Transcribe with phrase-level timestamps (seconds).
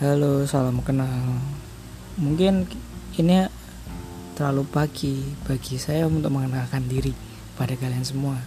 [0.00, 1.12] Halo, salam kenal.
[2.16, 2.64] Mungkin
[3.20, 3.44] ini
[4.32, 7.12] terlalu pagi bagi saya untuk mengenalkan diri
[7.52, 8.40] pada kalian semua.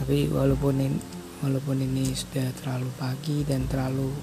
[0.00, 0.96] Tapi walaupun ini,
[1.44, 4.16] walaupun ini sudah terlalu pagi dan terlalu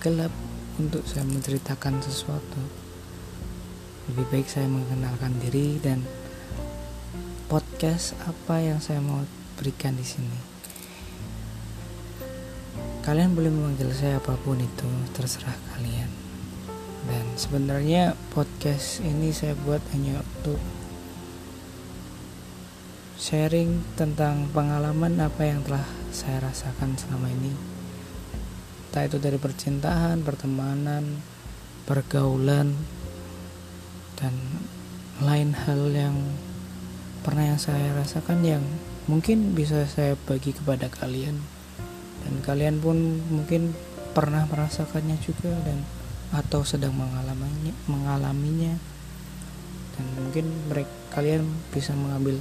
[0.00, 0.32] gelap
[0.80, 2.64] untuk saya menceritakan sesuatu,
[4.08, 6.00] lebih baik saya mengenalkan diri dan
[7.52, 9.20] podcast apa yang saya mau
[9.60, 10.51] berikan di sini.
[13.02, 16.06] Kalian boleh memanggil saya apa pun itu, terserah kalian.
[17.10, 20.62] Dan sebenarnya podcast ini saya buat hanya untuk
[23.18, 25.82] sharing tentang pengalaman apa yang telah
[26.14, 27.50] saya rasakan selama ini.
[28.86, 31.26] Entah itu dari percintaan, pertemanan,
[31.90, 32.70] pergaulan,
[34.14, 34.62] dan
[35.18, 36.14] lain hal yang
[37.26, 38.62] pernah yang saya rasakan yang
[39.10, 41.61] mungkin bisa saya bagi kepada kalian
[42.22, 43.74] dan kalian pun mungkin
[44.12, 45.82] pernah merasakannya juga dan
[46.32, 48.74] atau sedang mengalaminya mengalaminya
[49.92, 52.40] dan mungkin mereka kalian bisa mengambil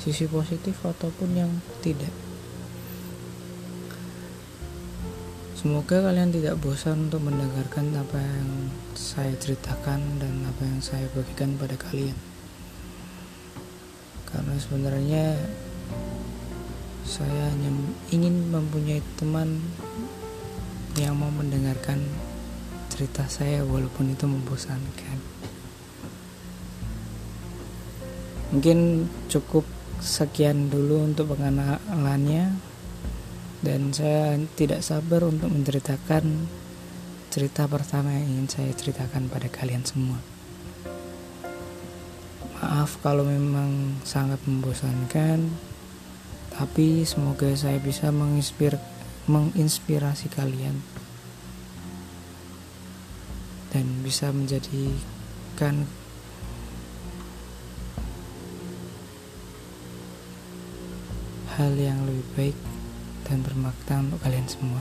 [0.00, 1.52] sisi positif ataupun yang
[1.84, 2.12] tidak
[5.66, 11.58] Semoga kalian tidak bosan untuk mendengarkan apa yang saya ceritakan dan apa yang saya bagikan
[11.58, 12.14] pada kalian.
[14.30, 15.34] Karena sebenarnya
[17.16, 17.72] saya hanya
[18.12, 19.56] ingin mempunyai teman
[21.00, 22.04] yang mau mendengarkan
[22.92, 25.16] cerita saya walaupun itu membosankan.
[28.52, 29.64] Mungkin cukup
[30.04, 32.52] sekian dulu untuk pengenalannya
[33.64, 36.44] dan saya tidak sabar untuk menceritakan
[37.32, 40.20] cerita pertama yang ingin saya ceritakan pada kalian semua.
[42.60, 45.48] Maaf kalau memang sangat membosankan
[46.56, 48.80] tapi semoga saya bisa menginspir
[49.28, 50.80] menginspirasi kalian
[53.76, 55.84] dan bisa menjadikan
[61.56, 62.58] hal yang lebih baik
[63.28, 64.80] dan bermakna untuk kalian semua.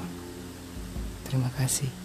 [1.27, 2.04] Terima kasih.